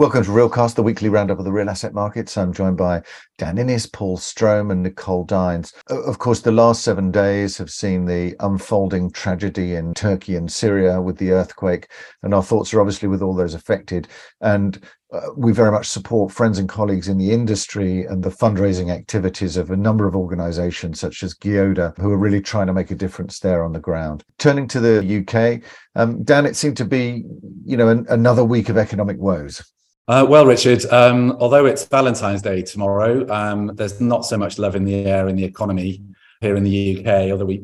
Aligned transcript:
Welcome 0.00 0.24
to 0.24 0.30
Realcast, 0.30 0.76
the 0.76 0.82
weekly 0.82 1.10
roundup 1.10 1.38
of 1.40 1.44
the 1.44 1.52
real 1.52 1.68
asset 1.68 1.92
markets. 1.92 2.38
I'm 2.38 2.54
joined 2.54 2.78
by 2.78 3.02
Dan 3.36 3.58
Innes, 3.58 3.84
Paul 3.84 4.16
Strohm, 4.16 4.72
and 4.72 4.82
Nicole 4.82 5.24
Dines. 5.24 5.74
Of 5.88 6.18
course, 6.18 6.40
the 6.40 6.50
last 6.50 6.82
seven 6.82 7.10
days 7.10 7.58
have 7.58 7.68
seen 7.68 8.06
the 8.06 8.34
unfolding 8.40 9.10
tragedy 9.10 9.74
in 9.74 9.92
Turkey 9.92 10.36
and 10.36 10.50
Syria 10.50 11.02
with 11.02 11.18
the 11.18 11.32
earthquake, 11.32 11.90
and 12.22 12.32
our 12.32 12.42
thoughts 12.42 12.72
are 12.72 12.80
obviously 12.80 13.08
with 13.08 13.20
all 13.20 13.34
those 13.34 13.52
affected. 13.52 14.08
And 14.40 14.82
uh, 15.12 15.20
we 15.36 15.52
very 15.52 15.70
much 15.70 15.86
support 15.86 16.32
friends 16.32 16.58
and 16.58 16.66
colleagues 16.66 17.08
in 17.08 17.18
the 17.18 17.30
industry 17.30 18.06
and 18.06 18.22
the 18.22 18.30
fundraising 18.30 18.90
activities 18.90 19.58
of 19.58 19.70
a 19.70 19.76
number 19.76 20.08
of 20.08 20.16
organizations 20.16 20.98
such 20.98 21.22
as 21.22 21.34
Gioda, 21.34 21.94
who 21.98 22.10
are 22.10 22.16
really 22.16 22.40
trying 22.40 22.68
to 22.68 22.72
make 22.72 22.90
a 22.90 22.94
difference 22.94 23.40
there 23.40 23.62
on 23.62 23.74
the 23.74 23.78
ground. 23.78 24.24
Turning 24.38 24.66
to 24.68 24.80
the 24.80 25.18
UK, 25.20 25.62
um, 25.94 26.22
Dan, 26.22 26.46
it 26.46 26.56
seemed 26.56 26.78
to 26.78 26.86
be, 26.86 27.24
you 27.66 27.76
know, 27.76 27.88
an, 27.88 28.06
another 28.08 28.44
week 28.44 28.70
of 28.70 28.78
economic 28.78 29.18
woes. 29.18 29.62
Uh, 30.10 30.26
well, 30.28 30.44
Richard, 30.44 30.84
um, 30.86 31.36
although 31.38 31.66
it's 31.66 31.84
Valentine's 31.84 32.42
Day 32.42 32.62
tomorrow, 32.62 33.24
um, 33.30 33.70
there's 33.76 34.00
not 34.00 34.24
so 34.24 34.36
much 34.36 34.58
love 34.58 34.74
in 34.74 34.84
the 34.84 35.06
air 35.06 35.28
in 35.28 35.36
the 35.36 35.44
economy 35.44 36.02
here 36.40 36.56
in 36.56 36.64
the 36.64 36.98
UK. 36.98 37.30
Although 37.30 37.44
we, 37.44 37.58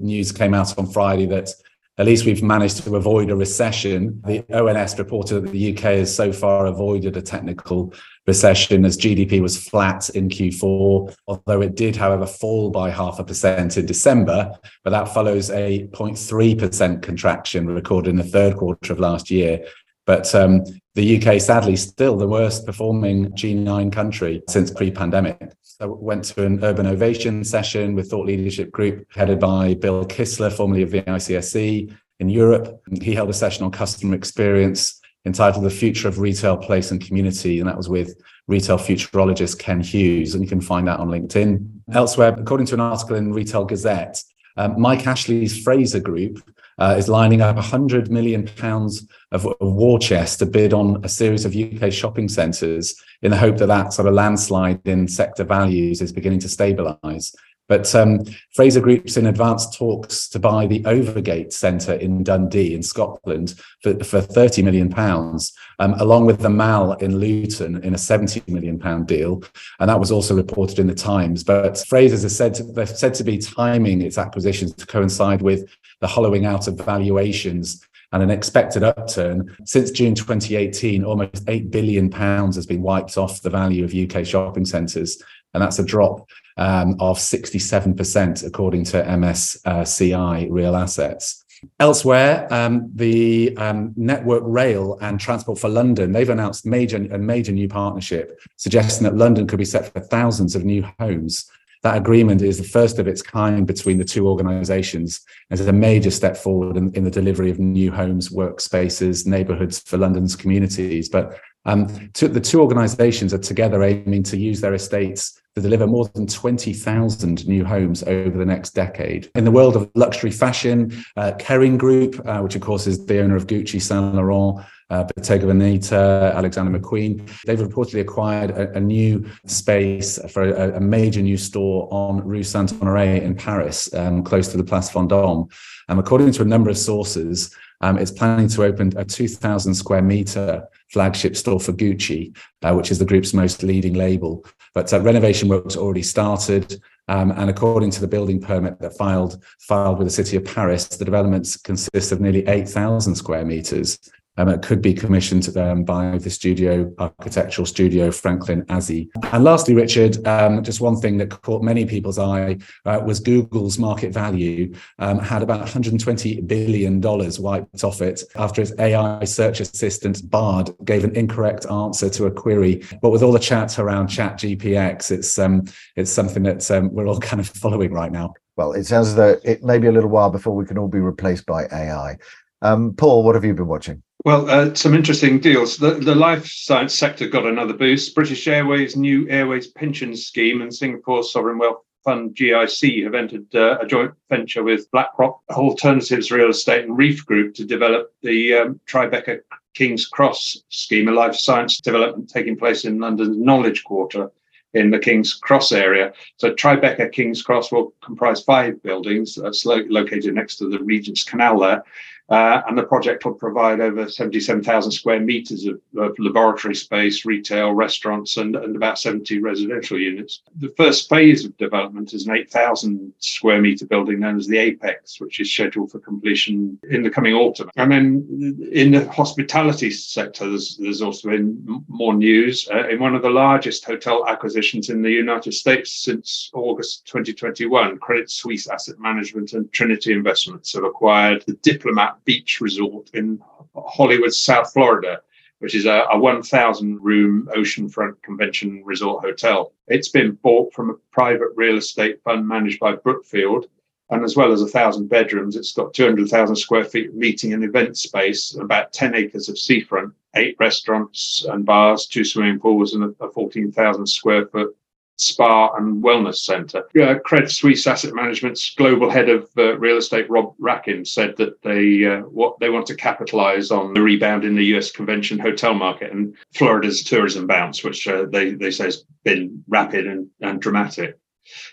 news 0.00 0.32
came 0.32 0.54
out 0.54 0.78
on 0.78 0.86
Friday 0.86 1.26
that 1.26 1.50
at 1.98 2.06
least 2.06 2.24
we've 2.24 2.42
managed 2.42 2.82
to 2.82 2.96
avoid 2.96 3.28
a 3.28 3.36
recession. 3.36 4.22
The 4.24 4.42
ONS 4.54 4.98
reported 4.98 5.42
that 5.42 5.52
the 5.52 5.76
UK 5.76 5.82
has 5.98 6.16
so 6.16 6.32
far 6.32 6.64
avoided 6.64 7.18
a 7.18 7.20
technical 7.20 7.92
recession 8.26 8.86
as 8.86 8.96
GDP 8.96 9.42
was 9.42 9.62
flat 9.62 10.08
in 10.08 10.30
Q4, 10.30 11.14
although 11.26 11.60
it 11.60 11.74
did, 11.74 11.94
however, 11.94 12.24
fall 12.24 12.70
by 12.70 12.88
half 12.88 13.18
a 13.18 13.24
percent 13.24 13.76
in 13.76 13.84
December. 13.84 14.50
But 14.82 14.90
that 14.92 15.12
follows 15.12 15.50
a 15.50 15.86
0.3% 15.88 17.02
contraction 17.02 17.66
recorded 17.66 18.08
in 18.08 18.16
the 18.16 18.24
third 18.24 18.56
quarter 18.56 18.94
of 18.94 18.98
last 18.98 19.30
year. 19.30 19.66
But 20.04 20.34
um, 20.34 20.64
the 20.94 21.16
UK, 21.16 21.40
sadly, 21.40 21.76
still 21.76 22.16
the 22.16 22.26
worst 22.26 22.66
performing 22.66 23.30
G9 23.32 23.92
country 23.92 24.42
since 24.48 24.70
pre 24.70 24.90
pandemic. 24.90 25.52
I 25.80 25.86
went 25.86 26.24
to 26.24 26.44
an 26.44 26.62
urban 26.62 26.86
ovation 26.86 27.44
session 27.44 27.94
with 27.94 28.10
Thought 28.10 28.26
Leadership 28.26 28.70
Group, 28.70 29.06
headed 29.14 29.40
by 29.40 29.74
Bill 29.74 30.04
Kistler, 30.04 30.52
formerly 30.52 30.82
of 30.82 30.90
the 30.90 31.02
ICSC 31.02 31.94
in 32.20 32.28
Europe. 32.28 32.80
He 33.00 33.14
held 33.14 33.30
a 33.30 33.34
session 33.34 33.64
on 33.64 33.70
customer 33.70 34.14
experience 34.14 35.00
entitled 35.24 35.64
The 35.64 35.70
Future 35.70 36.08
of 36.08 36.18
Retail, 36.18 36.56
Place 36.56 36.90
and 36.90 37.04
Community. 37.04 37.60
And 37.60 37.68
that 37.68 37.76
was 37.76 37.88
with 37.88 38.14
retail 38.48 38.78
futurologist 38.78 39.58
Ken 39.58 39.80
Hughes. 39.80 40.34
And 40.34 40.42
you 40.42 40.48
can 40.48 40.60
find 40.60 40.86
that 40.88 41.00
on 41.00 41.08
LinkedIn. 41.08 41.68
Elsewhere, 41.92 42.34
according 42.36 42.66
to 42.66 42.74
an 42.74 42.80
article 42.80 43.16
in 43.16 43.32
Retail 43.32 43.64
Gazette, 43.64 44.22
um, 44.56 44.80
Mike 44.80 45.06
Ashley's 45.06 45.62
Fraser 45.62 46.00
Group 46.00 46.42
uh, 46.78 46.94
is 46.98 47.08
lining 47.08 47.40
up 47.40 47.56
100 47.56 48.10
million 48.10 48.48
pounds 48.56 49.06
of, 49.30 49.46
of 49.46 49.72
war 49.72 49.98
chest 49.98 50.38
to 50.38 50.46
bid 50.46 50.72
on 50.72 51.04
a 51.04 51.08
series 51.08 51.44
of 51.44 51.56
UK 51.56 51.92
shopping 51.92 52.28
centres 52.28 53.00
in 53.22 53.30
the 53.30 53.36
hope 53.36 53.56
that 53.58 53.66
that 53.66 53.92
sort 53.92 54.08
of 54.08 54.14
landslide 54.14 54.80
in 54.86 55.06
sector 55.06 55.44
values 55.44 56.00
is 56.00 56.12
beginning 56.12 56.40
to 56.40 56.48
stabilise. 56.48 57.34
But 57.72 57.94
um, 57.94 58.26
Fraser 58.50 58.82
Group's 58.82 59.16
in 59.16 59.28
advanced 59.28 59.72
talks 59.72 60.28
to 60.28 60.38
buy 60.38 60.66
the 60.66 60.80
Overgate 60.80 61.54
Centre 61.54 61.94
in 61.94 62.22
Dundee 62.22 62.74
in 62.74 62.82
Scotland 62.82 63.54
for, 63.82 63.98
for 64.04 64.20
30 64.20 64.60
million 64.62 64.90
pounds, 64.90 65.54
um, 65.78 65.94
along 65.94 66.26
with 66.26 66.40
the 66.40 66.50
Mall 66.50 66.92
in 66.92 67.16
Luton 67.16 67.82
in 67.82 67.94
a 67.94 67.98
70 67.98 68.42
million 68.46 68.78
pound 68.78 69.06
deal. 69.06 69.42
And 69.80 69.88
that 69.88 69.98
was 69.98 70.12
also 70.12 70.36
reported 70.36 70.80
in 70.80 70.86
the 70.86 70.94
Times. 70.94 71.44
But 71.44 71.82
Fraser's 71.88 72.24
is 72.24 72.36
said 72.36 72.52
to, 72.56 72.64
they're 72.64 72.84
said 72.84 73.14
to 73.14 73.24
be 73.24 73.38
timing 73.38 74.02
its 74.02 74.18
acquisitions 74.18 74.74
to 74.74 74.84
coincide 74.84 75.40
with 75.40 75.66
the 76.00 76.06
hollowing 76.06 76.44
out 76.44 76.68
of 76.68 76.74
valuations 76.74 77.86
and 78.12 78.22
an 78.22 78.30
expected 78.30 78.82
upturn. 78.82 79.56
Since 79.64 79.92
June 79.92 80.14
2018, 80.14 81.04
almost 81.04 81.44
8 81.48 81.70
billion 81.70 82.10
pounds 82.10 82.56
has 82.56 82.66
been 82.66 82.82
wiped 82.82 83.16
off 83.16 83.40
the 83.40 83.48
value 83.48 83.82
of 83.82 83.94
UK 83.94 84.26
shopping 84.26 84.66
centres, 84.66 85.22
and 85.54 85.62
that's 85.62 85.78
a 85.78 85.84
drop 85.84 86.28
um, 86.56 86.96
of 87.00 87.18
67% 87.18 88.46
according 88.46 88.84
to 88.84 89.02
MSCI 89.02 90.48
Real 90.50 90.76
Assets. 90.76 91.44
Elsewhere, 91.78 92.48
um, 92.52 92.90
the 92.94 93.56
um, 93.56 93.92
Network 93.96 94.42
Rail 94.44 94.98
and 95.00 95.20
Transport 95.20 95.58
for 95.58 95.68
London, 95.68 96.10
they've 96.10 96.28
announced 96.28 96.66
major, 96.66 96.96
a 96.96 97.18
major 97.18 97.52
new 97.52 97.68
partnership, 97.68 98.40
suggesting 98.56 99.04
that 99.04 99.16
London 99.16 99.46
could 99.46 99.58
be 99.58 99.64
set 99.64 99.92
for 99.92 100.00
thousands 100.00 100.56
of 100.56 100.64
new 100.64 100.84
homes 100.98 101.48
that 101.82 101.96
agreement 101.96 102.42
is 102.42 102.58
the 102.58 102.64
first 102.64 102.98
of 102.98 103.08
its 103.08 103.22
kind 103.22 103.66
between 103.66 103.98
the 103.98 104.04
two 104.04 104.28
organisations 104.28 105.20
and 105.50 105.58
is 105.58 105.66
a 105.66 105.72
major 105.72 106.10
step 106.10 106.36
forward 106.36 106.76
in, 106.76 106.92
in, 106.94 107.02
the 107.02 107.10
delivery 107.10 107.50
of 107.50 107.58
new 107.58 107.90
homes, 107.90 108.28
workspaces, 108.28 109.26
neighbourhoods 109.26 109.80
for 109.80 109.98
London's 109.98 110.36
communities. 110.36 111.08
But 111.08 111.38
um, 111.64 112.10
to, 112.14 112.28
the 112.28 112.40
two 112.40 112.60
organisations 112.60 113.32
are 113.32 113.38
together 113.38 113.82
aiming 113.82 114.22
to 114.24 114.36
use 114.36 114.60
their 114.60 114.74
estates 114.74 115.40
to 115.54 115.60
deliver 115.60 115.86
more 115.86 116.08
than 116.14 116.26
20,000 116.26 117.46
new 117.46 117.64
homes 117.64 118.02
over 118.04 118.38
the 118.38 118.44
next 118.44 118.70
decade. 118.70 119.30
In 119.34 119.44
the 119.44 119.50
world 119.50 119.76
of 119.76 119.90
luxury 119.94 120.30
fashion, 120.30 120.90
uh, 121.16 121.32
Kering 121.38 121.76
Group, 121.76 122.20
uh, 122.26 122.40
which 122.40 122.56
of 122.56 122.62
course 122.62 122.86
is 122.86 123.04
the 123.04 123.20
owner 123.20 123.36
of 123.36 123.46
Gucci, 123.46 123.80
Saint 123.80 124.14
Laurent, 124.14 124.64
uh, 124.88 125.04
Bottega 125.04 125.46
Veneta, 125.46 126.34
Alexander 126.34 126.78
McQueen. 126.78 127.28
They've 127.46 127.58
reportedly 127.58 128.00
acquired 128.00 128.50
a, 128.50 128.72
a 128.76 128.80
new 128.80 129.26
space 129.46 130.18
for 130.30 130.42
a, 130.42 130.76
a, 130.76 130.80
major 130.80 131.22
new 131.22 131.38
store 131.38 131.88
on 131.90 132.22
Rue 132.22 132.42
Saint 132.42 132.72
Honoré 132.74 133.22
in 133.22 133.34
Paris, 133.34 133.92
um, 133.94 134.22
close 134.22 134.48
to 134.48 134.58
the 134.58 134.64
Place 134.64 134.90
Vendôme. 134.90 135.50
Um, 135.88 135.98
according 135.98 136.32
to 136.32 136.42
a 136.42 136.44
number 136.44 136.68
of 136.68 136.76
sources, 136.76 137.54
um, 137.82 137.98
it's 137.98 138.10
planning 138.10 138.48
to 138.48 138.64
open 138.64 138.92
a 138.96 139.04
2,000 139.04 139.74
square 139.74 140.02
meter 140.02 140.66
flagship 140.90 141.36
store 141.36 141.60
for 141.60 141.72
Gucci, 141.72 142.36
uh, 142.62 142.74
which 142.74 142.90
is 142.90 142.98
the 142.98 143.04
group's 143.04 143.34
most 143.34 143.62
leading 143.62 143.94
label. 143.94 144.44
But 144.74 144.92
uh, 144.92 145.00
renovation 145.00 145.48
works 145.48 145.76
already 145.76 146.02
started. 146.02 146.80
Um, 147.08 147.32
and 147.32 147.50
according 147.50 147.90
to 147.90 148.00
the 148.00 148.06
building 148.06 148.40
permit 148.40 148.78
that 148.78 148.96
filed 148.96 149.42
filed 149.58 149.98
with 149.98 150.06
the 150.06 150.12
city 150.12 150.36
of 150.36 150.44
Paris, 150.44 150.86
the 150.86 151.04
developments 151.04 151.56
consist 151.56 152.12
of 152.12 152.20
nearly 152.20 152.46
8,000 152.46 153.16
square 153.16 153.44
meters 153.44 153.98
um, 154.38 154.48
it 154.48 154.62
could 154.62 154.80
be 154.80 154.94
commissioned 154.94 155.54
um, 155.56 155.84
by 155.84 156.16
the 156.18 156.30
studio, 156.30 156.92
architectural 156.98 157.66
studio 157.66 158.10
Franklin 158.10 158.64
Azzi. 158.66 159.08
And 159.32 159.44
lastly, 159.44 159.74
Richard, 159.74 160.26
um, 160.26 160.62
just 160.62 160.80
one 160.80 160.96
thing 160.96 161.18
that 161.18 161.28
caught 161.42 161.62
many 161.62 161.84
people's 161.84 162.18
eye 162.18 162.58
uh, 162.86 163.00
was 163.04 163.20
Google's 163.20 163.78
market 163.78 164.12
value 164.12 164.74
um, 164.98 165.18
had 165.18 165.42
about 165.42 165.60
120 165.60 166.40
billion 166.42 167.00
dollars 167.00 167.38
wiped 167.38 167.84
off 167.84 168.00
it 168.00 168.22
after 168.36 168.62
its 168.62 168.72
AI 168.78 169.24
search 169.24 169.60
assistant 169.60 170.28
Bard 170.30 170.70
gave 170.84 171.04
an 171.04 171.14
incorrect 171.14 171.66
answer 171.66 172.08
to 172.10 172.26
a 172.26 172.30
query. 172.30 172.82
But 173.02 173.10
with 173.10 173.22
all 173.22 173.32
the 173.32 173.38
chat 173.38 173.78
around 173.78 174.08
ChatGPT, 174.08 175.10
it's 175.10 175.38
um, 175.38 175.64
it's 175.96 176.10
something 176.10 176.42
that 176.44 176.70
um, 176.70 176.92
we're 176.92 177.06
all 177.06 177.20
kind 177.20 177.40
of 177.40 177.48
following 177.48 177.92
right 177.92 178.10
now. 178.10 178.32
Well, 178.56 178.72
it 178.72 178.84
sounds 178.84 179.08
as 179.08 179.14
though 179.14 179.36
it 179.44 179.62
may 179.62 179.78
be 179.78 179.88
a 179.88 179.92
little 179.92 180.10
while 180.10 180.30
before 180.30 180.54
we 180.54 180.64
can 180.64 180.78
all 180.78 180.88
be 180.88 181.00
replaced 181.00 181.46
by 181.46 181.66
AI. 181.66 182.16
Paul, 182.62 183.24
what 183.24 183.34
have 183.34 183.44
you 183.44 183.54
been 183.54 183.66
watching? 183.66 184.02
Well, 184.24 184.48
uh, 184.48 184.74
some 184.74 184.94
interesting 184.94 185.40
deals. 185.40 185.76
The, 185.76 185.94
the 185.94 186.14
life 186.14 186.46
science 186.46 186.94
sector 186.94 187.28
got 187.28 187.44
another 187.44 187.72
boost. 187.72 188.14
British 188.14 188.46
Airways' 188.46 188.96
new 188.96 189.28
Airways 189.28 189.66
pension 189.66 190.14
scheme 190.14 190.62
and 190.62 190.72
Singapore's 190.72 191.32
sovereign 191.32 191.58
wealth 191.58 191.82
fund 192.04 192.36
GIC 192.36 193.02
have 193.02 193.14
entered 193.14 193.52
uh, 193.54 193.78
a 193.80 193.86
joint 193.86 194.12
venture 194.28 194.62
with 194.62 194.90
BlackRock 194.92 195.40
Alternatives 195.50 196.30
Real 196.30 196.50
Estate 196.50 196.84
and 196.84 196.96
Reef 196.96 197.26
Group 197.26 197.54
to 197.54 197.64
develop 197.64 198.12
the 198.22 198.54
um, 198.54 198.80
Tribeca 198.86 199.40
King's 199.74 200.06
Cross 200.06 200.62
scheme, 200.68 201.08
a 201.08 201.12
life 201.12 201.34
science 201.34 201.80
development 201.80 202.30
taking 202.30 202.56
place 202.56 202.84
in 202.84 203.00
London's 203.00 203.36
Knowledge 203.36 203.82
Quarter 203.82 204.30
in 204.74 204.90
the 204.90 204.98
King's 204.98 205.34
Cross 205.34 205.72
area. 205.72 206.12
So 206.36 206.52
Tribeca 206.54 207.10
King's 207.12 207.42
Cross 207.42 207.72
will 207.72 207.92
comprise 208.02 208.42
five 208.42 208.82
buildings 208.82 209.34
that's 209.34 209.66
lo- 209.66 209.84
located 209.88 210.34
next 210.34 210.56
to 210.56 210.68
the 210.68 210.78
Regent's 210.78 211.24
Canal 211.24 211.58
there. 211.58 211.82
Uh, 212.28 212.62
and 212.68 212.78
the 212.78 212.82
project 212.82 213.24
will 213.24 213.34
provide 213.34 213.80
over 213.80 214.08
77,000 214.08 214.90
square 214.90 215.20
meters 215.20 215.66
of, 215.66 215.80
of, 215.98 216.18
laboratory 216.18 216.74
space, 216.74 217.24
retail, 217.24 217.72
restaurants, 217.72 218.36
and, 218.36 218.56
and 218.56 218.76
about 218.76 218.98
70 218.98 219.40
residential 219.40 219.98
units. 219.98 220.42
The 220.56 220.72
first 220.76 221.08
phase 221.08 221.44
of 221.44 221.56
development 221.58 222.14
is 222.14 222.26
an 222.26 222.36
8,000 222.36 223.12
square 223.18 223.60
meter 223.60 223.86
building 223.86 224.20
known 224.20 224.38
as 224.38 224.46
the 224.46 224.56
Apex, 224.56 225.20
which 225.20 225.40
is 225.40 225.52
scheduled 225.52 225.90
for 225.90 225.98
completion 225.98 226.78
in 226.88 227.02
the 227.02 227.10
coming 227.10 227.34
autumn. 227.34 227.70
And 227.76 227.90
then 227.90 228.68
in 228.72 228.92
the 228.92 229.10
hospitality 229.10 229.90
sector, 229.90 230.48
there's, 230.48 230.76
there's 230.78 231.02
also 231.02 231.30
been 231.30 231.84
more 231.88 232.14
news. 232.14 232.68
Uh, 232.72 232.88
in 232.88 233.00
one 233.00 233.14
of 233.14 233.22
the 233.22 233.30
largest 233.30 233.84
hotel 233.84 234.26
acquisitions 234.28 234.90
in 234.90 235.02
the 235.02 235.10
United 235.10 235.52
States 235.52 235.92
since 235.92 236.50
August 236.54 237.04
2021, 237.06 237.98
Credit 237.98 238.30
Suisse 238.30 238.68
Asset 238.68 238.98
Management 238.98 239.52
and 239.52 239.70
Trinity 239.72 240.12
Investments 240.12 240.72
have 240.72 240.84
acquired 240.84 241.44
the 241.46 241.54
Diplomat 241.54 242.11
Beach 242.24 242.60
Resort 242.60 243.10
in 243.14 243.42
Hollywood, 243.74 244.32
South 244.32 244.72
Florida, 244.72 245.22
which 245.58 245.74
is 245.74 245.86
a, 245.86 246.04
a 246.10 246.18
1,000 246.18 247.02
room 247.02 247.48
oceanfront 247.54 248.20
convention 248.22 248.82
resort 248.84 249.24
hotel. 249.24 249.72
It's 249.88 250.08
been 250.08 250.32
bought 250.42 250.72
from 250.72 250.90
a 250.90 250.94
private 251.12 251.50
real 251.54 251.76
estate 251.76 252.20
fund 252.22 252.46
managed 252.46 252.80
by 252.80 252.96
Brookfield. 252.96 253.66
And 254.10 254.24
as 254.24 254.36
well 254.36 254.52
as 254.52 254.60
a 254.60 254.66
thousand 254.66 255.08
bedrooms, 255.08 255.56
it's 255.56 255.72
got 255.72 255.94
200,000 255.94 256.56
square 256.56 256.84
feet 256.84 257.08
of 257.08 257.14
meeting 257.14 257.54
and 257.54 257.64
event 257.64 257.96
space, 257.96 258.54
about 258.56 258.92
10 258.92 259.14
acres 259.14 259.48
of 259.48 259.58
seafront, 259.58 260.12
eight 260.34 260.56
restaurants 260.58 261.46
and 261.48 261.64
bars, 261.64 262.06
two 262.06 262.24
swimming 262.24 262.58
pools, 262.58 262.94
and 262.94 263.14
a 263.20 263.28
14,000 263.30 264.06
square 264.06 264.46
foot 264.46 264.76
spa 265.16 265.74
and 265.76 266.02
wellness 266.02 266.36
centre. 266.36 266.84
Uh, 267.00 267.18
Credit 267.24 267.50
Suisse 267.50 267.86
Asset 267.86 268.14
Management's 268.14 268.74
global 268.74 269.10
head 269.10 269.28
of 269.28 269.48
uh, 269.56 269.76
real 269.78 269.98
estate, 269.98 270.28
Rob 270.28 270.54
Rackin, 270.58 271.06
said 271.06 271.36
that 271.36 271.60
they 271.62 272.04
uh, 272.04 272.20
what 272.22 272.58
they 272.60 272.70
want 272.70 272.86
to 272.86 272.96
capitalise 272.96 273.70
on 273.70 273.94
the 273.94 274.02
rebound 274.02 274.44
in 274.44 274.54
the 274.54 274.64
U.S. 274.66 274.90
convention 274.90 275.38
hotel 275.38 275.74
market 275.74 276.12
and 276.12 276.34
Florida's 276.54 277.02
tourism 277.02 277.46
bounce, 277.46 277.84
which 277.84 278.06
uh, 278.08 278.26
they 278.30 278.50
they 278.50 278.70
say 278.70 278.84
has 278.84 279.04
been 279.24 279.62
rapid 279.68 280.06
and, 280.06 280.28
and 280.40 280.60
dramatic. 280.60 281.18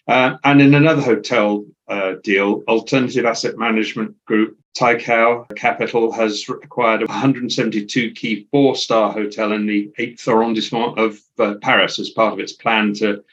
Uh, 0.08 0.38
and 0.44 0.62
in 0.62 0.74
another 0.74 1.02
hotel 1.02 1.66
uh, 1.88 2.14
deal, 2.24 2.64
Alternative 2.68 3.26
Asset 3.26 3.58
Management 3.58 4.16
Group 4.26 4.58
Tikehau 4.78 5.56
Capital 5.56 6.12
has 6.12 6.46
acquired 6.50 7.02
a 7.02 7.06
172 7.06 8.12
key 8.12 8.48
four 8.52 8.76
star 8.76 9.12
hotel 9.12 9.52
in 9.52 9.66
the 9.66 9.92
8th 10.00 10.28
arrondissement 10.28 10.98
of 10.98 11.20
uh, 11.40 11.56
Paris 11.62 12.00
as 12.00 12.10
part 12.10 12.34
of 12.34 12.40
its 12.40 12.54
plan 12.54 12.94
to 12.96 13.24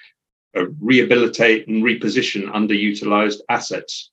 uh, 0.56 0.66
rehabilitate 0.80 1.68
and 1.68 1.84
reposition 1.84 2.50
underutilized 2.52 3.40
assets. 3.48 4.10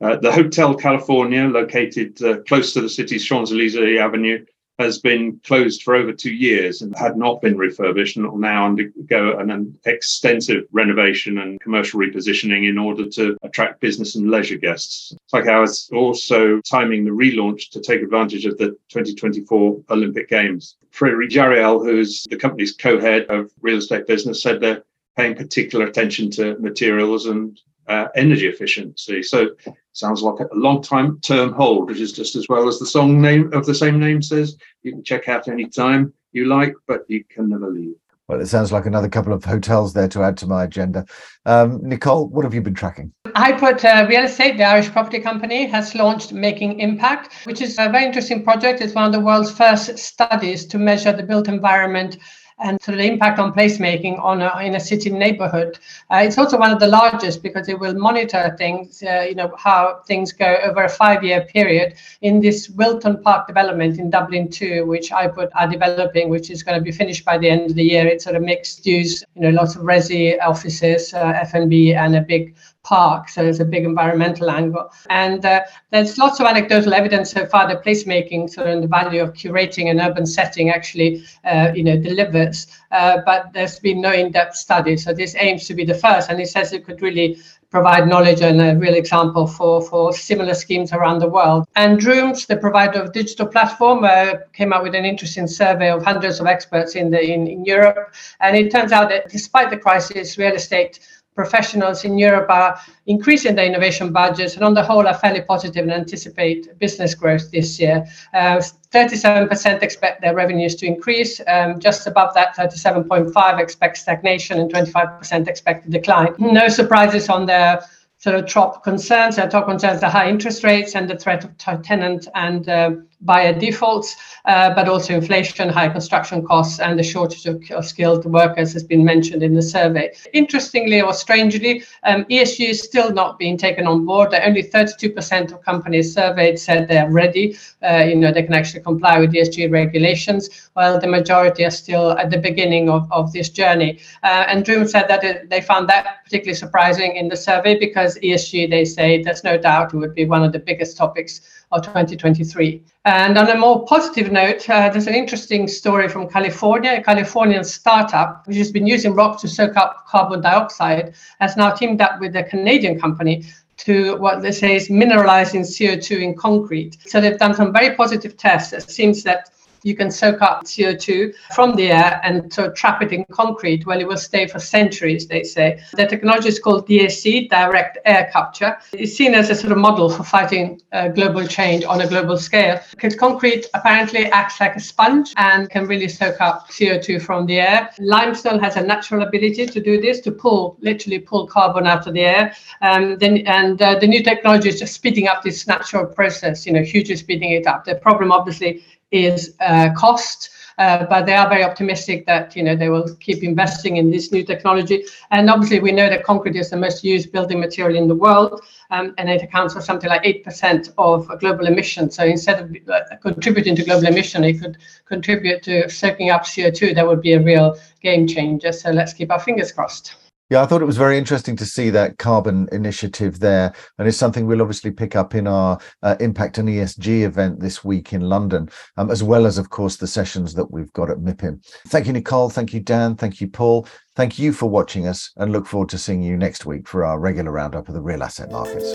Uh, 0.00 0.16
the 0.16 0.32
Hotel 0.32 0.74
California, 0.74 1.44
located 1.44 2.20
uh, 2.22 2.38
close 2.48 2.72
to 2.72 2.80
the 2.80 2.88
city's 2.88 3.24
Champs 3.24 3.52
Elysees 3.52 4.00
Avenue, 4.00 4.44
has 4.78 4.98
been 4.98 5.40
closed 5.44 5.82
for 5.82 5.94
over 5.94 6.12
two 6.12 6.32
years 6.32 6.82
and 6.82 6.96
had 6.96 7.16
not 7.16 7.40
been 7.40 7.56
refurbished 7.56 8.16
and 8.16 8.26
will 8.26 8.38
now 8.38 8.64
undergo 8.64 9.38
an, 9.38 9.78
extensive 9.84 10.64
renovation 10.72 11.38
and 11.38 11.60
commercial 11.60 12.00
repositioning 12.00 12.68
in 12.68 12.78
order 12.78 13.08
to 13.08 13.36
attract 13.42 13.80
business 13.80 14.16
and 14.16 14.30
leisure 14.30 14.56
guests. 14.56 15.14
Tikehau 15.32 15.64
is 15.64 15.90
also 15.92 16.60
timing 16.60 17.04
the 17.04 17.10
relaunch 17.10 17.70
to 17.70 17.80
take 17.80 18.02
advantage 18.02 18.46
of 18.46 18.56
the 18.58 18.70
2024 18.88 19.82
Olympic 19.90 20.28
Games. 20.28 20.76
Frederic 20.90 21.30
Jariel, 21.30 21.84
who's 21.84 22.24
the 22.30 22.36
company's 22.36 22.72
co-head 22.72 23.26
of 23.28 23.50
real 23.60 23.78
estate 23.78 24.06
business, 24.06 24.42
said 24.42 24.60
they're 24.60 24.84
paying 25.16 25.34
particular 25.34 25.86
attention 25.86 26.30
to 26.30 26.58
materials 26.58 27.26
and 27.26 27.60
uh, 27.88 28.08
energy 28.14 28.46
efficiency. 28.46 29.22
So 29.22 29.50
sounds 29.92 30.22
like 30.22 30.40
a 30.40 30.54
long 30.54 30.82
time 30.82 31.20
term 31.20 31.52
hold, 31.52 31.88
which 31.88 32.00
is 32.00 32.12
just 32.12 32.36
as 32.36 32.48
well 32.48 32.68
as 32.68 32.78
the 32.78 32.86
song 32.86 33.20
name 33.20 33.52
of 33.52 33.66
the 33.66 33.74
same 33.74 33.98
name 33.98 34.22
says. 34.22 34.56
You 34.82 34.92
can 34.92 35.04
check 35.04 35.28
out 35.28 35.48
any 35.48 35.68
time 35.68 36.12
you 36.32 36.46
like, 36.46 36.74
but 36.86 37.04
you 37.08 37.24
can 37.24 37.48
never 37.48 37.70
leave. 37.70 37.94
Well, 38.28 38.40
it 38.40 38.46
sounds 38.46 38.72
like 38.72 38.86
another 38.86 39.08
couple 39.08 39.32
of 39.32 39.44
hotels 39.44 39.92
there 39.92 40.08
to 40.08 40.22
add 40.22 40.38
to 40.38 40.46
my 40.46 40.64
agenda. 40.64 41.04
Um, 41.44 41.80
Nicole, 41.82 42.28
what 42.28 42.44
have 42.44 42.54
you 42.54 42.62
been 42.62 42.72
tracking? 42.72 43.12
IPUT 43.26 43.84
uh, 43.84 44.06
real 44.08 44.24
estate. 44.24 44.56
The 44.56 44.64
Irish 44.64 44.90
Property 44.90 45.18
Company 45.18 45.66
has 45.66 45.94
launched 45.94 46.32
Making 46.32 46.80
Impact, 46.80 47.34
which 47.44 47.60
is 47.60 47.78
a 47.78 47.90
very 47.90 48.04
interesting 48.04 48.44
project. 48.44 48.80
It's 48.80 48.94
one 48.94 49.04
of 49.04 49.12
the 49.12 49.20
world's 49.20 49.50
first 49.50 49.98
studies 49.98 50.64
to 50.66 50.78
measure 50.78 51.12
the 51.12 51.24
built 51.24 51.48
environment 51.48 52.18
and 52.58 52.80
sort 52.82 52.94
of 52.94 53.00
the 53.00 53.10
impact 53.10 53.38
on 53.38 53.52
placemaking 53.52 54.22
on 54.22 54.42
a, 54.42 54.50
in 54.62 54.74
a 54.74 54.80
city 54.80 55.10
neighborhood. 55.10 55.78
Uh, 56.10 56.22
it's 56.24 56.38
also 56.38 56.58
one 56.58 56.70
of 56.70 56.80
the 56.80 56.86
largest 56.86 57.42
because 57.42 57.68
it 57.68 57.78
will 57.78 57.94
monitor 57.94 58.54
things, 58.58 59.02
uh, 59.02 59.26
you 59.28 59.34
know, 59.34 59.52
how 59.56 60.00
things 60.06 60.32
go 60.32 60.56
over 60.64 60.84
a 60.84 60.88
five-year 60.88 61.42
period 61.42 61.94
in 62.20 62.40
this 62.40 62.68
Wilton 62.70 63.22
Park 63.22 63.46
development 63.46 63.98
in 63.98 64.10
Dublin 64.10 64.48
2, 64.48 64.86
which 64.86 65.10
IPUT 65.10 65.50
are 65.54 65.68
developing, 65.68 66.28
which 66.28 66.50
is 66.50 66.62
going 66.62 66.78
to 66.78 66.84
be 66.84 66.92
finished 66.92 67.24
by 67.24 67.38
the 67.38 67.48
end 67.48 67.70
of 67.70 67.76
the 67.76 67.84
year. 67.84 68.06
It's 68.06 68.24
sort 68.24 68.36
of 68.36 68.42
mixed 68.42 68.86
use, 68.86 69.24
you 69.34 69.42
know, 69.42 69.50
lots 69.50 69.76
of 69.76 69.82
resi 69.82 70.38
offices, 70.40 71.14
uh, 71.14 71.32
F&B, 71.42 71.94
and 71.94 72.16
a 72.16 72.20
big 72.20 72.54
park. 72.82 73.28
So 73.28 73.42
there's 73.42 73.60
a 73.60 73.64
big 73.64 73.84
environmental 73.84 74.50
angle. 74.50 74.90
And 75.08 75.44
uh, 75.44 75.62
there's 75.90 76.18
lots 76.18 76.40
of 76.40 76.46
anecdotal 76.46 76.94
evidence 76.94 77.30
so 77.30 77.46
far 77.46 77.68
that 77.68 77.84
placemaking, 77.84 78.50
sort 78.50 78.66
of 78.68 78.82
the 78.82 78.88
value 78.88 79.22
of 79.22 79.32
curating 79.34 79.90
an 79.90 80.00
urban 80.00 80.26
setting 80.26 80.70
actually, 80.70 81.24
uh, 81.44 81.72
you 81.74 81.84
know, 81.84 81.96
delivers. 81.96 82.41
Uh, 82.90 83.18
but 83.24 83.52
there's 83.52 83.78
been 83.78 84.00
no 84.00 84.12
in-depth 84.12 84.56
study. 84.56 84.96
So 84.96 85.12
this 85.12 85.34
aims 85.38 85.66
to 85.68 85.74
be 85.74 85.84
the 85.84 85.94
first. 85.94 86.30
And 86.30 86.40
it 86.40 86.48
says 86.48 86.72
it 86.72 86.84
could 86.84 87.02
really 87.02 87.38
provide 87.70 88.06
knowledge 88.06 88.42
and 88.42 88.60
a 88.60 88.76
real 88.76 88.94
example 88.94 89.46
for, 89.46 89.80
for 89.80 90.12
similar 90.12 90.54
schemes 90.54 90.92
around 90.92 91.20
the 91.20 91.28
world. 91.28 91.66
And 91.74 91.98
Drooms, 91.98 92.44
the 92.44 92.56
provider 92.56 93.00
of 93.00 93.12
digital 93.12 93.46
platform, 93.46 94.04
uh, 94.04 94.34
came 94.52 94.74
out 94.74 94.82
with 94.82 94.94
an 94.94 95.06
interesting 95.06 95.46
survey 95.46 95.90
of 95.90 96.04
hundreds 96.04 96.38
of 96.38 96.46
experts 96.46 96.96
in, 96.96 97.10
the, 97.10 97.20
in, 97.20 97.46
in 97.46 97.64
Europe. 97.64 98.14
And 98.40 98.56
it 98.56 98.70
turns 98.70 98.92
out 98.92 99.08
that 99.08 99.30
despite 99.30 99.70
the 99.70 99.78
crisis, 99.78 100.36
real 100.36 100.54
estate 100.54 101.00
professionals 101.34 102.04
in 102.04 102.18
Europe 102.18 102.50
are 102.50 102.78
increasing 103.06 103.54
their 103.54 103.66
innovation 103.66 104.12
budgets 104.12 104.54
and 104.54 104.64
on 104.64 104.74
the 104.74 104.82
whole 104.82 105.06
are 105.06 105.14
fairly 105.14 105.40
positive 105.40 105.82
and 105.82 105.92
anticipate 105.92 106.78
business 106.78 107.14
growth 107.14 107.50
this 107.50 107.80
year. 107.80 108.04
Uh, 108.34 108.60
37% 108.92 109.82
expect 109.82 110.20
their 110.20 110.34
revenues 110.34 110.74
to 110.76 110.86
increase. 110.86 111.40
Um, 111.46 111.80
just 111.80 112.06
above 112.06 112.34
that, 112.34 112.54
37.5 112.56 113.58
expect 113.58 113.96
stagnation 113.96 114.60
and 114.60 114.72
25% 114.72 115.48
expect 115.48 115.86
a 115.86 115.90
decline. 115.90 116.34
No 116.38 116.68
surprises 116.68 117.28
on 117.30 117.46
the 117.46 117.82
sort 118.18 118.36
of 118.36 118.46
top 118.46 118.84
concerns. 118.84 119.36
Their 119.36 119.48
top 119.48 119.66
concerns 119.66 120.02
are 120.02 120.10
high 120.10 120.28
interest 120.28 120.62
rates 120.62 120.94
and 120.94 121.08
the 121.08 121.16
threat 121.16 121.44
of 121.44 121.82
tenant 121.82 122.28
and 122.34 122.68
uh, 122.68 122.90
buyer 123.22 123.52
defaults, 123.52 124.16
uh, 124.44 124.74
but 124.74 124.88
also 124.88 125.14
inflation, 125.14 125.68
high 125.68 125.88
construction 125.88 126.44
costs, 126.44 126.80
and 126.80 126.98
the 126.98 127.02
shortage 127.02 127.46
of, 127.46 127.62
of, 127.70 127.86
skilled 127.86 128.24
workers 128.24 128.72
has 128.72 128.82
been 128.82 129.04
mentioned 129.04 129.42
in 129.42 129.54
the 129.54 129.62
survey. 129.62 130.12
Interestingly 130.32 131.00
or 131.00 131.12
strangely, 131.12 131.84
um, 132.02 132.24
ESG 132.24 132.70
is 132.70 132.82
still 132.82 133.12
not 133.12 133.38
being 133.38 133.56
taken 133.56 133.86
on 133.86 134.04
board. 134.04 134.34
Only 134.34 134.62
32% 134.62 135.52
of 135.52 135.62
companies 135.62 136.12
surveyed 136.12 136.58
said 136.58 136.88
they're 136.88 137.10
ready. 137.10 137.56
Uh, 137.82 138.04
you 138.08 138.16
know, 138.16 138.32
they 138.32 138.42
can 138.42 138.54
actually 138.54 138.82
comply 138.82 139.18
with 139.18 139.32
ESG 139.32 139.70
regulations, 139.70 140.70
while 140.74 140.98
the 140.98 141.06
majority 141.06 141.64
are 141.64 141.70
still 141.70 142.12
at 142.12 142.30
the 142.30 142.38
beginning 142.38 142.88
of, 142.88 143.10
of 143.12 143.32
this 143.32 143.48
journey. 143.48 144.00
Uh, 144.22 144.44
and 144.48 144.64
Drooms 144.64 144.92
said 144.92 145.06
that 145.08 145.22
it, 145.22 145.48
they 145.48 145.60
found 145.60 145.88
that 145.88 146.24
particularly 146.24 146.56
surprising 146.56 147.16
in 147.16 147.28
the 147.28 147.36
survey 147.36 147.78
because 147.78 148.18
ESG, 148.18 148.70
they 148.70 148.84
say, 148.84 149.22
there's 149.22 149.44
no 149.44 149.58
doubt 149.58 149.92
it 149.92 149.96
would 149.96 150.14
be 150.14 150.24
one 150.24 150.42
of 150.42 150.52
the 150.52 150.58
biggest 150.58 150.96
topics 150.96 151.61
of 151.72 151.82
2023. 151.82 152.82
And 153.04 153.36
on 153.36 153.48
a 153.48 153.56
more 153.56 153.84
positive 153.86 154.30
note, 154.30 154.68
uh, 154.68 154.88
there's 154.88 155.06
an 155.06 155.14
interesting 155.14 155.66
story 155.66 156.08
from 156.08 156.28
California. 156.28 156.92
A 156.98 157.02
Californian 157.02 157.64
startup, 157.64 158.46
which 158.46 158.56
has 158.58 158.70
been 158.70 158.86
using 158.86 159.14
rock 159.14 159.40
to 159.40 159.48
soak 159.48 159.76
up 159.76 160.06
carbon 160.06 160.40
dioxide, 160.40 161.14
has 161.40 161.56
now 161.56 161.70
teamed 161.70 162.00
up 162.00 162.20
with 162.20 162.36
a 162.36 162.44
Canadian 162.44 163.00
company 163.00 163.44
to 163.78 164.16
what 164.18 164.42
they 164.42 164.52
say 164.52 164.76
is 164.76 164.88
mineralizing 164.88 165.62
CO2 165.62 166.22
in 166.22 166.36
concrete. 166.36 166.96
So 167.06 167.20
they've 167.20 167.38
done 167.38 167.54
some 167.54 167.72
very 167.72 167.96
positive 167.96 168.36
tests. 168.36 168.72
It 168.72 168.88
seems 168.88 169.22
that 169.24 169.50
you 169.82 169.94
can 169.94 170.10
soak 170.10 170.42
up 170.42 170.64
CO2 170.64 171.34
from 171.54 171.74
the 171.76 171.90
air 171.90 172.20
and 172.22 172.52
so 172.52 172.70
trap 172.72 173.02
it 173.02 173.12
in 173.12 173.24
concrete 173.30 173.86
where 173.86 173.98
it 173.98 174.06
will 174.06 174.16
stay 174.16 174.46
for 174.46 174.58
centuries, 174.58 175.26
they 175.26 175.42
say. 175.42 175.82
The 175.94 176.06
technology 176.06 176.48
is 176.48 176.58
called 176.58 176.88
DAC, 176.88 177.48
direct 177.48 177.98
air 178.04 178.30
capture. 178.32 178.76
It's 178.92 179.14
seen 179.14 179.34
as 179.34 179.50
a 179.50 179.54
sort 179.54 179.72
of 179.72 179.78
model 179.78 180.08
for 180.10 180.24
fighting 180.24 180.80
uh, 180.92 181.08
global 181.08 181.46
change 181.46 181.84
on 181.84 182.00
a 182.00 182.06
global 182.06 182.36
scale 182.36 182.80
because 182.90 183.14
concrete 183.14 183.66
apparently 183.74 184.26
acts 184.26 184.60
like 184.60 184.76
a 184.76 184.80
sponge 184.80 185.32
and 185.36 185.68
can 185.70 185.86
really 185.86 186.08
soak 186.08 186.40
up 186.40 186.68
CO2 186.70 187.22
from 187.22 187.46
the 187.46 187.60
air. 187.60 187.90
Limestone 187.98 188.60
has 188.60 188.76
a 188.76 188.82
natural 188.82 189.22
ability 189.22 189.66
to 189.66 189.80
do 189.80 190.00
this, 190.00 190.20
to 190.20 190.30
pull, 190.30 190.76
literally 190.80 191.18
pull 191.18 191.46
carbon 191.46 191.86
out 191.86 192.06
of 192.06 192.14
the 192.14 192.20
air. 192.20 192.54
Um, 192.80 193.18
then, 193.18 193.38
and 193.46 193.80
uh, 193.80 193.98
the 193.98 194.06
new 194.06 194.22
technology 194.22 194.68
is 194.68 194.78
just 194.78 194.94
speeding 194.94 195.28
up 195.28 195.42
this 195.42 195.66
natural 195.66 196.06
process, 196.06 196.66
you 196.66 196.72
know, 196.72 196.82
hugely 196.82 197.16
speeding 197.16 197.52
it 197.52 197.66
up. 197.66 197.84
The 197.84 197.96
problem, 197.96 198.32
obviously, 198.32 198.82
is 199.12 199.54
uh, 199.60 199.90
cost. 199.96 200.50
Uh, 200.78 201.04
but 201.04 201.26
they 201.26 201.34
are 201.34 201.50
very 201.50 201.62
optimistic 201.62 202.24
that 202.24 202.56
you 202.56 202.62
know 202.62 202.74
they 202.74 202.88
will 202.88 203.14
keep 203.16 203.42
investing 203.42 203.98
in 203.98 204.10
this 204.10 204.32
new 204.32 204.42
technology. 204.42 205.04
And 205.30 205.50
obviously, 205.50 205.80
we 205.80 205.92
know 205.92 206.08
that 206.08 206.24
concrete 206.24 206.56
is 206.56 206.70
the 206.70 206.78
most 206.78 207.04
used 207.04 207.30
building 207.30 207.60
material 207.60 207.96
in 207.96 208.08
the 208.08 208.14
world, 208.14 208.62
um, 208.90 209.14
and 209.18 209.28
it 209.28 209.42
accounts 209.42 209.74
for 209.74 209.82
something 209.82 210.08
like 210.08 210.22
eight 210.24 210.42
percent 210.42 210.88
of 210.96 211.28
global 211.40 211.66
emissions. 211.66 212.16
So 212.16 212.24
instead 212.24 212.62
of 212.62 212.74
uh, 212.88 213.16
contributing 213.20 213.76
to 213.76 213.84
global 213.84 214.06
emission, 214.06 214.44
it 214.44 214.60
could 214.60 214.78
contribute 215.04 215.62
to 215.64 215.90
soaking 215.90 216.30
up 216.30 216.44
CO2. 216.44 216.94
That 216.94 217.06
would 217.06 217.20
be 217.20 217.34
a 217.34 217.40
real 217.40 217.76
game 218.00 218.26
changer. 218.26 218.72
So 218.72 218.90
let's 218.90 219.12
keep 219.12 219.30
our 219.30 219.40
fingers 219.40 219.72
crossed. 219.72 220.16
Yeah, 220.50 220.62
I 220.62 220.66
thought 220.66 220.82
it 220.82 220.86
was 220.86 220.98
very 220.98 221.16
interesting 221.16 221.56
to 221.56 221.64
see 221.64 221.88
that 221.90 222.18
carbon 222.18 222.68
initiative 222.72 223.40
there. 223.40 223.72
And 223.98 224.06
it's 224.06 224.18
something 224.18 224.46
we'll 224.46 224.60
obviously 224.60 224.90
pick 224.90 225.16
up 225.16 225.34
in 225.34 225.46
our 225.46 225.78
uh, 226.02 226.16
Impact 226.20 226.58
and 226.58 226.68
ESG 226.68 227.22
event 227.22 227.60
this 227.60 227.82
week 227.82 228.12
in 228.12 228.20
London, 228.20 228.68
um, 228.98 229.10
as 229.10 229.22
well 229.22 229.46
as, 229.46 229.56
of 229.56 229.70
course, 229.70 229.96
the 229.96 230.06
sessions 230.06 230.52
that 230.54 230.70
we've 230.70 230.92
got 230.92 231.08
at 231.10 231.18
MIPIM. 231.18 231.64
Thank 231.88 232.06
you, 232.06 232.12
Nicole. 232.12 232.50
Thank 232.50 232.74
you, 232.74 232.80
Dan. 232.80 233.16
Thank 233.16 233.40
you, 233.40 233.48
Paul. 233.48 233.86
Thank 234.14 234.38
you 234.38 234.52
for 234.52 234.68
watching 234.68 235.06
us 235.06 235.32
and 235.36 235.52
look 235.52 235.66
forward 235.66 235.88
to 235.88 235.98
seeing 235.98 236.22
you 236.22 236.36
next 236.36 236.66
week 236.66 236.86
for 236.86 237.02
our 237.04 237.18
regular 237.18 237.50
roundup 237.50 237.88
of 237.88 237.94
the 237.94 238.02
real 238.02 238.22
asset 238.22 238.50
markets. 238.50 238.92